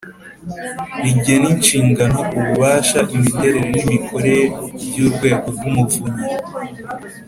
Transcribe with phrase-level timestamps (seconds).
[1.03, 4.43] rigena inshingano, ububasha, imiterere n’imikorere
[4.87, 6.23] by'urwego rw'umuvunyi,